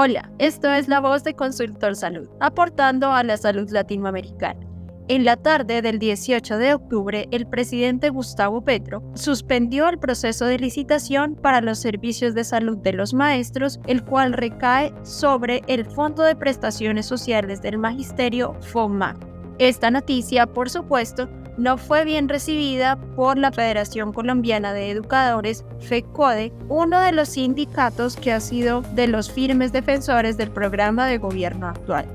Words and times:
Hola, 0.00 0.30
esto 0.38 0.72
es 0.72 0.86
la 0.86 1.00
voz 1.00 1.24
de 1.24 1.34
Consultor 1.34 1.96
Salud, 1.96 2.28
aportando 2.38 3.10
a 3.10 3.24
la 3.24 3.36
salud 3.36 3.68
latinoamericana. 3.70 4.60
En 5.08 5.24
la 5.24 5.36
tarde 5.36 5.80
del 5.80 5.98
18 5.98 6.58
de 6.58 6.74
octubre, 6.74 7.26
el 7.30 7.46
presidente 7.46 8.10
Gustavo 8.10 8.62
Petro 8.62 9.02
suspendió 9.14 9.88
el 9.88 9.98
proceso 9.98 10.44
de 10.44 10.58
licitación 10.58 11.34
para 11.34 11.62
los 11.62 11.78
servicios 11.78 12.34
de 12.34 12.44
salud 12.44 12.76
de 12.76 12.92
los 12.92 13.14
maestros, 13.14 13.80
el 13.86 14.04
cual 14.04 14.34
recae 14.34 14.92
sobre 15.02 15.62
el 15.66 15.86
Fondo 15.86 16.22
de 16.22 16.36
Prestaciones 16.36 17.06
Sociales 17.06 17.62
del 17.62 17.78
Magisterio 17.78 18.54
FOMA. 18.60 19.16
Esta 19.58 19.90
noticia, 19.90 20.46
por 20.46 20.70
supuesto, 20.70 21.28
no 21.58 21.76
fue 21.76 22.04
bien 22.04 22.28
recibida 22.28 22.96
por 23.16 23.36
la 23.36 23.52
Federación 23.52 24.12
Colombiana 24.12 24.72
de 24.72 24.90
Educadores, 24.90 25.64
FECODE, 25.80 26.52
uno 26.68 27.00
de 27.00 27.12
los 27.12 27.30
sindicatos 27.30 28.16
que 28.16 28.32
ha 28.32 28.40
sido 28.40 28.82
de 28.94 29.08
los 29.08 29.30
firmes 29.30 29.72
defensores 29.72 30.36
del 30.36 30.50
programa 30.50 31.06
de 31.06 31.18
gobierno 31.18 31.66
actual. 31.66 32.06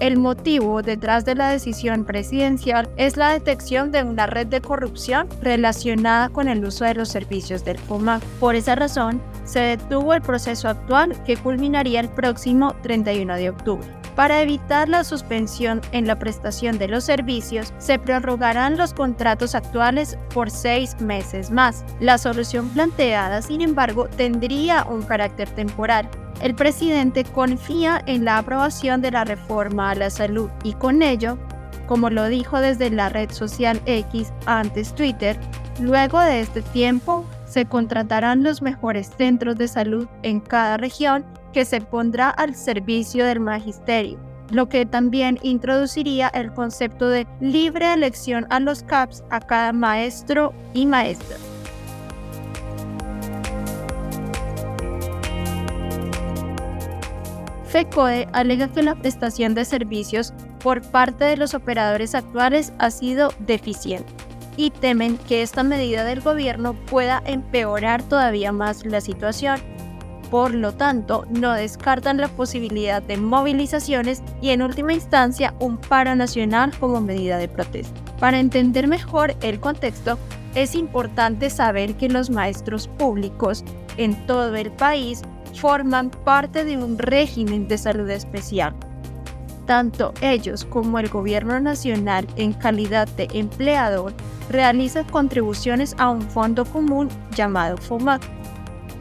El 0.00 0.16
motivo 0.16 0.80
detrás 0.80 1.26
de 1.26 1.34
la 1.34 1.50
decisión 1.50 2.06
presidencial 2.06 2.88
es 2.96 3.18
la 3.18 3.32
detección 3.32 3.92
de 3.92 4.02
una 4.02 4.26
red 4.26 4.46
de 4.46 4.62
corrupción 4.62 5.28
relacionada 5.42 6.30
con 6.30 6.48
el 6.48 6.64
uso 6.64 6.86
de 6.86 6.94
los 6.94 7.10
servicios 7.10 7.66
del 7.66 7.78
FOMAC. 7.78 8.22
Por 8.40 8.54
esa 8.54 8.74
razón, 8.76 9.20
se 9.44 9.60
detuvo 9.60 10.14
el 10.14 10.22
proceso 10.22 10.68
actual 10.68 11.22
que 11.24 11.36
culminaría 11.36 12.00
el 12.00 12.08
próximo 12.08 12.74
31 12.82 13.36
de 13.36 13.50
octubre. 13.50 13.99
Para 14.16 14.42
evitar 14.42 14.88
la 14.88 15.04
suspensión 15.04 15.80
en 15.92 16.06
la 16.06 16.18
prestación 16.18 16.78
de 16.78 16.88
los 16.88 17.04
servicios, 17.04 17.72
se 17.78 17.98
prorrogarán 17.98 18.76
los 18.76 18.92
contratos 18.92 19.54
actuales 19.54 20.18
por 20.34 20.50
seis 20.50 21.00
meses 21.00 21.50
más. 21.50 21.84
La 22.00 22.18
solución 22.18 22.68
planteada, 22.70 23.40
sin 23.42 23.60
embargo, 23.60 24.08
tendría 24.08 24.84
un 24.84 25.02
carácter 25.02 25.48
temporal 25.50 26.08
el 26.40 26.54
presidente 26.54 27.24
confía 27.24 28.02
en 28.06 28.24
la 28.24 28.38
aprobación 28.38 29.02
de 29.02 29.10
la 29.10 29.24
reforma 29.24 29.90
a 29.90 29.94
la 29.94 30.08
salud 30.08 30.48
y 30.64 30.72
con 30.72 31.02
ello, 31.02 31.36
como 31.86 32.08
lo 32.08 32.28
dijo 32.28 32.60
desde 32.60 32.90
la 32.90 33.10
red 33.10 33.30
social 33.30 33.80
X 33.84 34.32
antes 34.46 34.94
Twitter, 34.94 35.38
luego 35.80 36.18
de 36.20 36.40
este 36.40 36.62
tiempo 36.62 37.26
se 37.46 37.66
contratarán 37.66 38.42
los 38.42 38.62
mejores 38.62 39.10
centros 39.18 39.56
de 39.56 39.68
salud 39.68 40.08
en 40.22 40.40
cada 40.40 40.78
región 40.78 41.26
que 41.52 41.64
se 41.64 41.80
pondrá 41.80 42.30
al 42.30 42.54
servicio 42.54 43.24
del 43.24 43.40
magisterio, 43.40 44.18
lo 44.50 44.68
que 44.68 44.86
también 44.86 45.38
introduciría 45.42 46.28
el 46.28 46.52
concepto 46.52 47.08
de 47.08 47.26
libre 47.40 47.92
elección 47.92 48.46
a 48.50 48.60
los 48.60 48.82
CAPS 48.82 49.24
a 49.30 49.40
cada 49.40 49.72
maestro 49.72 50.52
y 50.74 50.86
maestra. 50.86 51.36
FECODE 57.70 58.26
alega 58.32 58.66
que 58.66 58.82
la 58.82 58.96
prestación 58.96 59.54
de 59.54 59.64
servicios 59.64 60.34
por 60.60 60.82
parte 60.82 61.24
de 61.24 61.36
los 61.36 61.54
operadores 61.54 62.16
actuales 62.16 62.72
ha 62.78 62.90
sido 62.90 63.32
deficiente 63.38 64.12
y 64.56 64.70
temen 64.70 65.16
que 65.16 65.42
esta 65.42 65.62
medida 65.62 66.04
del 66.04 66.20
gobierno 66.20 66.74
pueda 66.74 67.22
empeorar 67.24 68.02
todavía 68.02 68.52
más 68.52 68.84
la 68.84 69.00
situación. 69.00 69.60
Por 70.30 70.54
lo 70.54 70.72
tanto, 70.72 71.26
no 71.28 71.52
descartan 71.52 72.18
la 72.18 72.28
posibilidad 72.28 73.02
de 73.02 73.16
movilizaciones 73.16 74.22
y 74.40 74.50
en 74.50 74.62
última 74.62 74.92
instancia 74.92 75.54
un 75.58 75.76
paro 75.76 76.14
nacional 76.14 76.72
como 76.78 77.00
medida 77.00 77.36
de 77.38 77.48
protesta. 77.48 78.00
Para 78.20 78.38
entender 78.38 78.86
mejor 78.86 79.34
el 79.42 79.58
contexto, 79.58 80.18
es 80.54 80.74
importante 80.74 81.50
saber 81.50 81.94
que 81.94 82.08
los 82.08 82.30
maestros 82.30 82.86
públicos 82.86 83.64
en 83.96 84.14
todo 84.26 84.54
el 84.54 84.70
país 84.70 85.22
forman 85.54 86.10
parte 86.10 86.64
de 86.64 86.78
un 86.78 86.98
régimen 86.98 87.66
de 87.66 87.78
salud 87.78 88.08
especial. 88.08 88.74
Tanto 89.66 90.12
ellos 90.20 90.64
como 90.64 90.98
el 90.98 91.08
gobierno 91.08 91.58
nacional 91.60 92.26
en 92.36 92.52
calidad 92.52 93.08
de 93.08 93.28
empleador 93.32 94.12
realizan 94.48 95.04
contribuciones 95.04 95.94
a 95.98 96.10
un 96.10 96.22
fondo 96.22 96.64
común 96.64 97.08
llamado 97.36 97.76
FOMAC. 97.76 98.39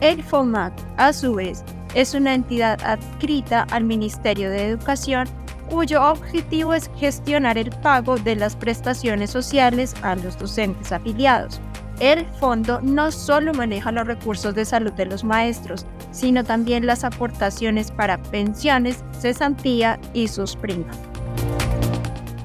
El 0.02 0.24
FOMAC, 0.24 0.74
a 0.96 1.12
su 1.12 1.36
vez, 1.36 1.64
es 1.94 2.14
una 2.14 2.34
entidad 2.34 2.80
adscrita 2.84 3.68
al 3.72 3.84
Ministerio 3.84 4.50
de 4.50 4.68
Educación 4.68 5.28
cuyo 5.70 6.02
objetivo 6.04 6.74
es 6.74 6.90
gestionar 6.98 7.58
el 7.58 7.70
pago 7.70 8.18
de 8.18 8.36
las 8.36 8.56
prestaciones 8.56 9.30
sociales 9.30 9.94
a 10.02 10.16
los 10.16 10.40
docentes 10.40 10.92
afiliados. 10.92 11.60
El 12.00 12.26
fondo 12.26 12.80
no 12.82 13.12
solo 13.12 13.54
maneja 13.54 13.92
los 13.92 14.08
recursos 14.08 14.56
de 14.56 14.64
salud 14.64 14.94
de 14.94 15.06
los 15.06 15.26
maestros, 15.26 15.86
sino 16.12 16.46
también 16.46 16.86
las 16.86 17.04
aportaciones 17.04 17.92
para 17.92 18.18
pensiones, 18.18 19.04
cesantía 19.20 20.00
y 20.14 20.30
sus 20.30 20.56
primas. 20.56 20.98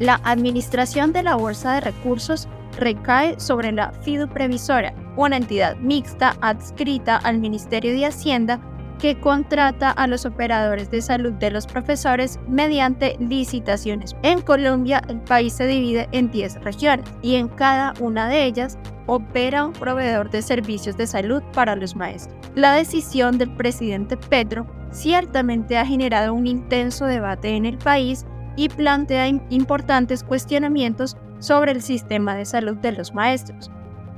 La 0.00 0.20
administración 0.24 1.12
de 1.12 1.22
la 1.22 1.36
Bolsa 1.36 1.74
de 1.74 1.82
Recursos 1.82 2.48
recae 2.78 3.38
sobre 3.38 3.70
la 3.70 3.92
Fidu 4.02 4.26
Previsora, 4.28 4.92
una 5.16 5.36
entidad 5.36 5.76
mixta 5.76 6.36
adscrita 6.40 7.16
al 7.16 7.38
Ministerio 7.38 7.92
de 7.92 8.06
Hacienda 8.06 8.60
que 8.98 9.18
contrata 9.20 9.90
a 9.90 10.06
los 10.06 10.24
operadores 10.24 10.90
de 10.90 11.02
salud 11.02 11.32
de 11.32 11.50
los 11.50 11.66
profesores 11.66 12.38
mediante 12.48 13.16
licitaciones. 13.18 14.16
En 14.22 14.40
Colombia, 14.40 15.02
el 15.08 15.20
país 15.20 15.52
se 15.52 15.66
divide 15.66 16.08
en 16.12 16.30
10 16.30 16.62
regiones 16.62 17.06
y 17.20 17.34
en 17.34 17.48
cada 17.48 17.92
una 18.00 18.28
de 18.28 18.44
ellas 18.44 18.78
opera 19.06 19.66
un 19.66 19.72
proveedor 19.72 20.30
de 20.30 20.42
servicios 20.42 20.96
de 20.96 21.06
salud 21.06 21.42
para 21.52 21.76
los 21.76 21.96
maestros. 21.96 22.34
La 22.54 22.72
decisión 22.72 23.36
del 23.36 23.54
presidente 23.56 24.16
Pedro 24.16 24.66
ciertamente 24.90 25.76
ha 25.76 25.84
generado 25.84 26.32
un 26.32 26.46
intenso 26.46 27.04
debate 27.04 27.48
en 27.56 27.66
el 27.66 27.76
país 27.78 28.24
y 28.56 28.68
plantea 28.68 29.26
importantes 29.50 30.22
cuestionamientos 30.22 31.16
sobre 31.40 31.72
el 31.72 31.82
sistema 31.82 32.36
de 32.36 32.44
salud 32.44 32.76
de 32.76 32.92
los 32.92 33.12
maestros. 33.12 33.70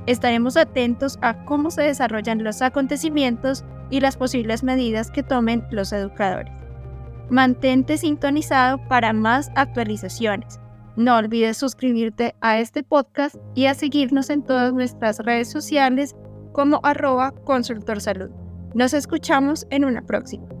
Estaremos 0.07 0.55
atentos 0.55 1.19
a 1.21 1.43
cómo 1.45 1.69
se 1.69 1.83
desarrollan 1.83 2.43
los 2.43 2.61
acontecimientos 2.61 3.65
y 3.89 3.99
las 3.99 4.15
posibles 4.15 4.63
medidas 4.63 5.11
que 5.11 5.21
tomen 5.21 5.65
los 5.69 5.91
educadores. 5.91 6.53
Mantente 7.29 7.97
sintonizado 7.97 8.79
para 8.87 9.11
más 9.11 9.51
actualizaciones. 9.55 10.59
No 10.95 11.17
olvides 11.17 11.57
suscribirte 11.57 12.35
a 12.39 12.57
este 12.57 12.83
podcast 12.83 13.35
y 13.53 13.65
a 13.65 13.73
seguirnos 13.73 14.29
en 14.29 14.43
todas 14.43 14.73
nuestras 14.73 15.19
redes 15.19 15.51
sociales 15.51 16.15
como 16.53 16.79
arroba 16.83 17.33
consultor 17.43 18.01
salud. 18.01 18.31
Nos 18.73 18.93
escuchamos 18.93 19.67
en 19.69 19.83
una 19.83 20.01
próxima. 20.01 20.56